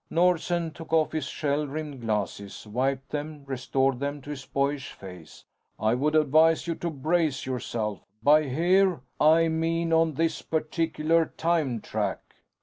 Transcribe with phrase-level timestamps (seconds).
[0.09, 5.45] Nordsen took off his shell rimmed glasses, wiped them, restored them to his boyish face.
[5.79, 8.01] "I would advise you to brace yourself.
[8.23, 12.21] By 'here,' I mean on this particular time track."